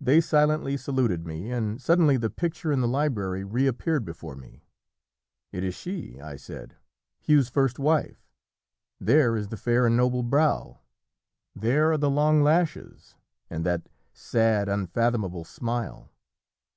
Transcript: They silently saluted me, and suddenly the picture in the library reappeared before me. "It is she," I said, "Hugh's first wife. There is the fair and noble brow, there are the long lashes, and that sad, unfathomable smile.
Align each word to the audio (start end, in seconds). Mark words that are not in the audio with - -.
They 0.00 0.20
silently 0.20 0.76
saluted 0.76 1.28
me, 1.28 1.52
and 1.52 1.80
suddenly 1.80 2.16
the 2.16 2.28
picture 2.28 2.72
in 2.72 2.80
the 2.80 2.88
library 2.88 3.44
reappeared 3.44 4.04
before 4.04 4.34
me. 4.34 4.64
"It 5.52 5.62
is 5.62 5.76
she," 5.76 6.20
I 6.20 6.34
said, 6.34 6.74
"Hugh's 7.20 7.50
first 7.50 7.78
wife. 7.78 8.26
There 8.98 9.36
is 9.36 9.50
the 9.50 9.56
fair 9.56 9.86
and 9.86 9.96
noble 9.96 10.24
brow, 10.24 10.80
there 11.54 11.92
are 11.92 11.98
the 11.98 12.10
long 12.10 12.42
lashes, 12.42 13.14
and 13.48 13.64
that 13.64 13.88
sad, 14.12 14.68
unfathomable 14.68 15.44
smile. 15.44 16.10